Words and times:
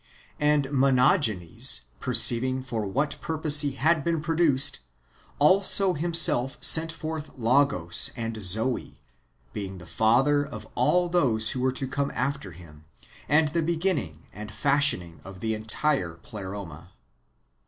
And 0.39 0.65
Monogenes, 0.71 1.81
perceiving 1.99 2.63
for 2.63 2.87
what 2.87 3.21
purpose 3.21 3.61
he 3.61 3.73
had 3.73 4.03
been 4.03 4.19
produced, 4.19 4.79
also 5.37 5.93
himself 5.93 6.57
sent 6.59 6.91
forth 6.91 7.37
Logos 7.37 8.09
and 8.15 8.41
Zoe, 8.41 8.99
being 9.53 9.77
the 9.77 9.85
father 9.85 10.43
of 10.43 10.65
all 10.73 11.07
those 11.07 11.51
who 11.51 11.59
were 11.61 11.71
to 11.73 11.87
come 11.87 12.09
after 12.15 12.53
him, 12.53 12.85
and 13.29 13.49
the 13.49 13.61
beginning 13.61 14.25
and 14.33 14.51
fashioning 14.51 15.19
of 15.23 15.39
the 15.39 15.53
entire 15.53 16.15
Pleroma. 16.15 16.93